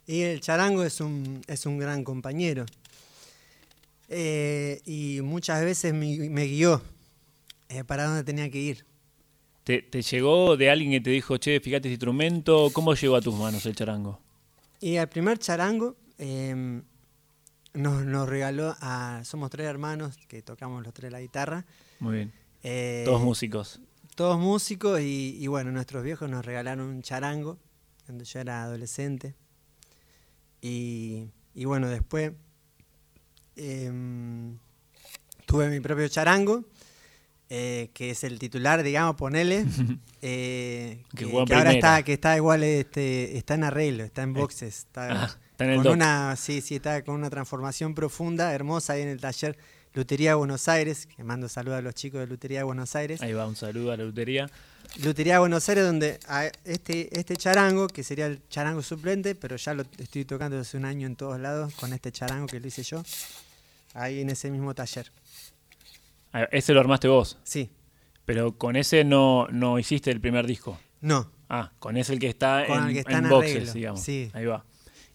Y 0.04 0.22
el 0.22 0.40
charango 0.40 0.82
es 0.82 1.00
un, 1.00 1.42
es 1.46 1.64
un 1.64 1.78
gran 1.78 2.02
compañero. 2.02 2.66
Eh, 4.08 4.80
y 4.84 5.20
muchas 5.22 5.64
veces 5.64 5.94
me, 5.94 6.28
me 6.28 6.44
guió 6.46 6.82
eh, 7.68 7.84
para 7.84 8.06
dónde 8.06 8.24
tenía 8.24 8.50
que 8.50 8.58
ir. 8.58 8.84
¿Te, 9.62 9.82
te 9.82 10.02
llegó 10.02 10.56
de 10.56 10.70
alguien 10.70 10.90
que 10.90 11.00
te 11.00 11.10
dijo, 11.10 11.36
che, 11.38 11.60
fíjate 11.60 11.88
este 11.88 11.90
instrumento? 11.90 12.70
¿Cómo 12.72 12.94
llegó 12.94 13.14
a 13.14 13.20
tus 13.20 13.34
manos 13.34 13.64
el 13.66 13.76
charango? 13.76 14.20
Y 14.80 14.96
el 14.96 15.08
primer 15.08 15.38
charango 15.38 15.96
eh, 16.18 16.82
nos, 17.74 18.04
nos 18.04 18.28
regaló 18.28 18.76
a. 18.80 19.22
Somos 19.24 19.50
tres 19.50 19.66
hermanos 19.66 20.16
que 20.28 20.42
tocamos 20.42 20.82
los 20.84 20.92
tres 20.94 21.10
la 21.12 21.20
guitarra. 21.20 21.64
Muy 22.00 22.14
bien. 22.16 22.32
Eh, 22.62 23.02
Todos 23.04 23.22
músicos. 23.22 23.80
Todos 24.14 24.38
músicos 24.38 25.00
y, 25.00 25.36
y 25.38 25.46
bueno, 25.46 25.70
nuestros 25.72 26.02
viejos 26.02 26.28
nos 26.30 26.44
regalaron 26.44 26.86
un 26.86 27.02
charango 27.02 27.58
cuando 28.06 28.24
yo 28.24 28.40
era 28.40 28.62
adolescente. 28.62 29.34
Y, 30.62 31.26
y 31.54 31.64
bueno, 31.64 31.88
después 31.88 32.32
em, 33.56 34.58
tuve 35.46 35.68
mi 35.68 35.80
propio 35.80 36.08
charango, 36.08 36.64
eh, 37.48 37.90
que 37.94 38.10
es 38.10 38.24
el 38.24 38.38
titular, 38.38 38.82
digamos, 38.82 39.16
ponele. 39.16 39.64
eh, 40.22 41.02
Que 41.14 41.24
ahora 41.54 41.72
está, 41.72 42.02
que 42.02 42.12
está 42.14 42.36
igual, 42.36 42.62
este, 42.64 43.36
está 43.38 43.54
en 43.54 43.64
arreglo, 43.64 44.04
está 44.04 44.22
en 44.22 44.32
boxes. 44.32 44.78
Está, 44.78 45.24
Ah, 45.24 45.38
está 45.50 45.64
en 45.64 45.70
el 45.70 45.76
con 45.76 45.84
doc. 45.84 45.92
una, 45.94 46.36
sí, 46.36 46.60
sí, 46.60 46.76
está 46.76 47.02
con 47.04 47.14
una 47.14 47.30
transformación 47.30 47.94
profunda, 47.94 48.52
hermosa 48.52 48.94
ahí 48.94 49.02
en 49.02 49.08
el 49.08 49.20
taller 49.20 49.56
Lutería 49.94 50.30
de 50.30 50.34
Buenos 50.34 50.68
Aires, 50.68 51.06
que 51.06 51.24
mando 51.24 51.48
saludos 51.48 51.78
a 51.78 51.80
los 51.80 51.94
chicos 51.94 52.20
de 52.20 52.26
Lutería 52.26 52.58
de 52.58 52.64
Buenos 52.64 52.94
Aires. 52.94 53.22
Ahí 53.22 53.32
va, 53.32 53.46
un 53.46 53.56
saludo 53.56 53.92
a 53.92 53.96
la 53.96 54.04
lutería. 54.04 54.50
Lutería 55.02 55.34
de 55.34 55.38
Buenos 55.38 55.66
Aires, 55.70 55.84
donde 55.84 56.18
a 56.28 56.44
este, 56.64 57.18
este 57.18 57.34
charango, 57.36 57.86
que 57.88 58.04
sería 58.04 58.26
el 58.26 58.46
charango 58.50 58.82
suplente, 58.82 59.34
pero 59.34 59.56
ya 59.56 59.72
lo 59.72 59.84
estoy 59.96 60.26
tocando 60.26 60.58
hace 60.58 60.76
un 60.76 60.84
año 60.84 61.06
en 61.06 61.16
todos 61.16 61.40
lados 61.40 61.72
con 61.76 61.94
este 61.94 62.12
charango 62.12 62.46
que 62.46 62.60
lo 62.60 62.66
hice 62.66 62.82
yo, 62.82 63.02
ahí 63.94 64.20
en 64.20 64.28
ese 64.28 64.50
mismo 64.50 64.74
taller. 64.74 65.10
Ah, 66.32 66.48
Ese 66.52 66.72
lo 66.74 66.80
armaste 66.80 67.08
vos, 67.08 67.38
Sí, 67.44 67.70
pero 68.24 68.56
con 68.58 68.76
ese 68.76 69.04
no, 69.04 69.46
no 69.50 69.78
hiciste 69.78 70.10
el 70.10 70.20
primer 70.20 70.46
disco. 70.46 70.78
no, 71.00 71.30
Ah, 71.48 71.70
con 71.78 71.96
ese 71.96 72.12
el 72.12 72.18
que 72.18 72.28
está 72.28 72.64
Con 72.66 72.78
en, 72.78 72.84
el 72.88 72.92
que 72.94 72.98
está 73.00 73.18
en 73.18 73.24
en 73.24 73.30
boxes, 73.30 73.54
arreglo, 73.54 73.72
digamos. 73.74 74.00
sí. 74.00 74.30
Ahí 74.34 74.46
va. 74.46 74.64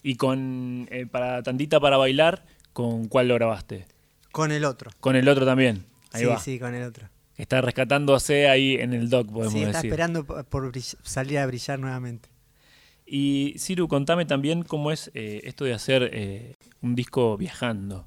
Y 0.02 0.16
con 0.16 0.88
eh, 0.90 1.04
para 1.06 1.42
Tantita 1.42 1.78
para 1.78 1.98
bailar, 1.98 2.44
¿con 2.72 3.06
cuál 3.08 3.28
lo 3.28 3.34
grabaste? 3.34 3.86
con 4.32 4.50
el 4.50 4.64
otro. 4.64 4.90
Con 5.00 5.14
el 5.14 5.28
otro 5.28 5.44
también. 5.44 5.84
Ahí 6.12 6.22
sí, 6.22 6.26
va. 6.26 6.38
sí, 6.38 6.58
con 6.58 6.74
el 6.74 6.84
otro. 6.84 7.08
Está 7.36 7.60
rescatándose 7.60 8.48
ahí 8.48 8.76
en 8.76 8.94
el 8.94 9.10
doc, 9.10 9.26
podemos 9.30 9.52
Sí, 9.52 9.58
está 9.62 9.78
decir. 9.78 9.90
esperando 9.90 10.24
por, 10.24 10.72
salir 11.02 11.38
a 11.38 11.46
brillar 11.46 11.78
nuevamente. 11.78 12.30
Y 13.04 13.54
Ciru, 13.58 13.88
contame 13.88 14.24
también 14.24 14.62
cómo 14.62 14.90
es 14.90 15.10
eh, 15.12 15.42
esto 15.44 15.64
de 15.66 15.74
hacer 15.74 16.08
eh, 16.14 16.54
un 16.80 16.94
disco 16.94 17.36
viajando. 17.36 18.06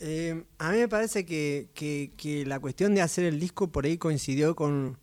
Eh, 0.00 0.44
a 0.58 0.70
mí 0.72 0.78
me 0.78 0.88
parece 0.88 1.24
que, 1.26 1.68
que- 1.74 2.10
que 2.16 2.46
la 2.46 2.58
cuestión 2.58 2.94
de 2.94 3.02
hacer 3.02 3.24
el 3.24 3.38
disco 3.38 3.70
por 3.70 3.84
ahí 3.84 3.98
coincidió 3.98 4.56
con 4.56 4.98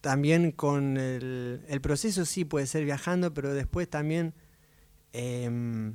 también 0.00 0.50
con 0.50 0.96
el, 0.96 1.62
el 1.68 1.80
proceso, 1.80 2.24
sí 2.24 2.44
puede 2.44 2.66
ser 2.66 2.84
viajando, 2.84 3.32
pero 3.34 3.54
después 3.54 3.88
también 3.88 4.34
em, 5.12 5.94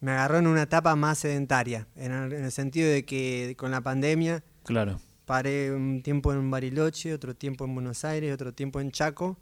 me 0.00 0.12
agarró 0.12 0.38
en 0.38 0.46
una 0.46 0.62
etapa 0.62 0.94
más 0.96 1.18
sedentaria, 1.18 1.88
en 1.96 2.12
el, 2.12 2.32
en 2.32 2.44
el 2.44 2.52
sentido 2.52 2.88
de 2.88 3.04
que 3.04 3.54
con 3.58 3.70
la 3.72 3.80
pandemia 3.80 4.44
Claro. 4.64 5.00
paré 5.24 5.72
un 5.72 6.02
tiempo 6.02 6.32
en 6.32 6.48
Bariloche, 6.50 7.12
otro 7.12 7.34
tiempo 7.34 7.64
en 7.64 7.74
Buenos 7.74 8.04
Aires, 8.04 8.32
otro 8.32 8.52
tiempo 8.52 8.80
en 8.80 8.92
Chaco, 8.92 9.36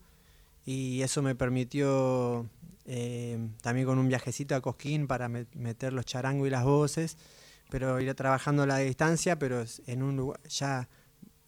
y 0.65 1.03
eso 1.03 1.21
me 1.23 1.35
permitió 1.35 2.49
eh, 2.87 3.39
también 3.61 3.87
con 3.87 3.99
un 3.99 4.09
viajecito 4.09 4.55
a 4.55 4.63
Cosquín 4.63 5.07
para 5.07 5.29
meter 5.29 5.93
los 5.93 6.07
charangos 6.07 6.47
y 6.47 6.51
las 6.51 6.65
voces, 6.65 7.19
pero 7.71 8.01
ir 8.01 8.13
trabajando 8.15 8.63
a 8.63 8.67
la 8.67 8.79
distancia, 8.79 9.39
pero 9.39 9.65
en 9.87 10.03
un 10.03 10.17
lugar 10.17 10.41
ya 10.49 10.89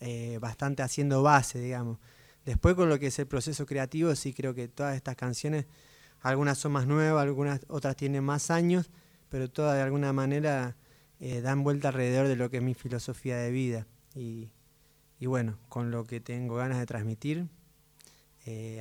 eh, 0.00 0.38
bastante 0.40 0.82
haciendo 0.82 1.22
base, 1.22 1.58
digamos. 1.58 1.98
Después 2.44 2.74
con 2.74 2.88
lo 2.88 2.98
que 2.98 3.08
es 3.08 3.18
el 3.18 3.26
proceso 3.26 3.66
creativo, 3.66 4.14
sí 4.14 4.32
creo 4.32 4.54
que 4.54 4.68
todas 4.68 4.96
estas 4.96 5.16
canciones, 5.16 5.66
algunas 6.20 6.58
son 6.58 6.72
más 6.72 6.86
nuevas, 6.86 7.22
algunas 7.22 7.60
otras 7.68 7.96
tienen 7.96 8.24
más 8.24 8.50
años, 8.50 8.90
pero 9.28 9.50
todas 9.50 9.76
de 9.76 9.82
alguna 9.82 10.12
manera 10.12 10.76
eh, 11.20 11.40
dan 11.40 11.62
vuelta 11.62 11.88
alrededor 11.88 12.28
de 12.28 12.36
lo 12.36 12.50
que 12.50 12.58
es 12.58 12.62
mi 12.62 12.74
filosofía 12.74 13.36
de 13.36 13.50
vida. 13.50 13.86
Y, 14.14 14.52
y 15.18 15.26
bueno, 15.26 15.58
con 15.68 15.90
lo 15.90 16.04
que 16.04 16.20
tengo 16.20 16.56
ganas 16.56 16.78
de 16.78 16.86
transmitir. 16.86 17.48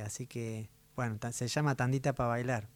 así 0.04 0.26
que 0.26 0.68
bueno, 1.00 1.18
se 1.32 1.48
llama 1.48 1.74
Tandita 1.76 2.14
para 2.14 2.28
bailar. 2.28 2.68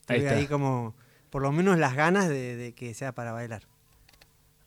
Estoy 0.00 0.24
ahí, 0.26 0.46
como, 0.46 0.94
por 1.30 1.42
lo 1.42 1.50
menos 1.50 1.78
las 1.78 1.96
ganas 1.96 2.28
de, 2.28 2.74
que 2.76 2.94
sea 2.94 3.12
para 3.12 3.32
bailar. 3.32 3.64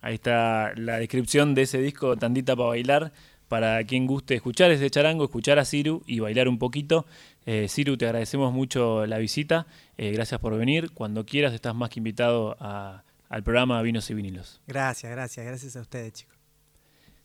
Ahí 0.06 0.14
está 0.14 0.72
la 0.76 1.00
descripción 1.00 1.56
de 1.56 1.64
ese 1.64 1.80
disco 1.80 2.16
Tandita 2.16 2.56
para 2.56 2.70
bailar. 2.70 3.12
Para 3.48 3.84
quien 3.86 4.06
guste 4.06 4.36
escuchar 4.36 4.70
ese 4.70 4.88
charango, 4.92 5.24
escuchar 5.24 5.58
a 5.58 5.66
Ciru 5.66 6.04
y 6.06 6.20
bailar 6.20 6.48
un 6.48 6.60
poquito. 6.60 7.08
Eh, 7.48 7.66
Ciru, 7.68 7.98
te 7.98 8.06
agradecemos 8.06 8.54
mucho 8.54 9.08
la 9.08 9.18
visita. 9.18 9.66
Eh, 9.98 10.12
gracias 10.12 10.40
por 10.40 10.56
venir. 10.56 10.92
Cuando 10.92 11.26
quieras, 11.26 11.56
estás 11.56 11.74
más 11.74 11.90
que 11.90 12.02
invitado 12.02 12.56
al 12.60 13.44
programa 13.44 13.82
Vinos 13.82 14.08
y 14.12 14.14
Vinilos. 14.14 14.62
Gracias, 14.68 15.12
gracias. 15.12 15.44
Gracias 15.44 15.76
a 15.76 15.82
ustedes, 15.82 16.14
chicos. 16.14 16.36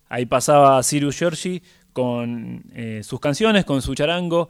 Ahí 0.08 0.24
pasaba 0.24 0.82
Ciru 0.82 1.12
Giorgi 1.12 1.62
con 1.92 2.64
eh, 2.72 3.02
sus 3.04 3.20
canciones, 3.20 3.66
con 3.66 3.82
su 3.82 3.94
charango, 3.94 4.48